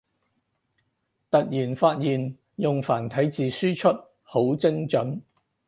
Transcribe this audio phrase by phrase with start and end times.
[1.29, 3.87] 突然發現用繁體字輸出
[4.23, 5.21] 好精准